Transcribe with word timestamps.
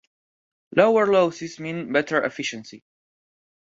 Lower 0.75 1.05
losses 1.05 1.59
mean 1.59 1.93
better 1.93 2.23
efficiency. 2.23 2.83